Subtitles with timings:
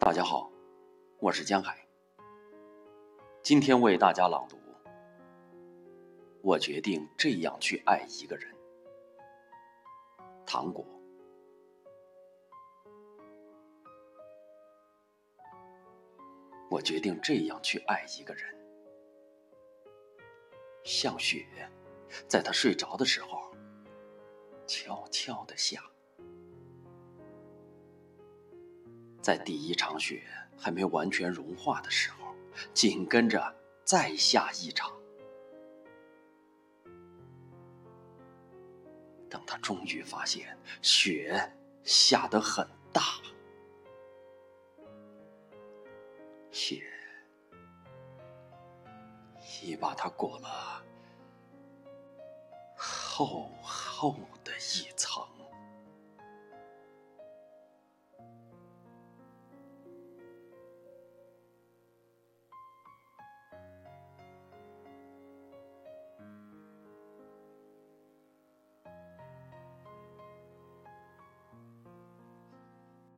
[0.00, 0.50] 大家好，
[1.18, 1.86] 我是江海。
[3.42, 4.58] 今天为大家朗读。
[6.40, 8.50] 我决定这样去爱一个人。
[10.46, 10.86] 糖果。
[16.70, 18.42] 我决定这样去爱一个人，
[20.82, 21.46] 像雪，
[22.26, 23.54] 在他睡着的时候，
[24.66, 25.84] 悄悄的下。
[29.22, 30.22] 在第一场雪
[30.56, 32.34] 还没完全融化的时候，
[32.72, 34.90] 紧跟着再下一场。
[39.28, 41.52] 等他终于发现雪
[41.84, 43.02] 下得很大，
[46.50, 46.82] 雪
[49.62, 50.84] 已把它裹了
[52.74, 55.24] 厚厚的一层。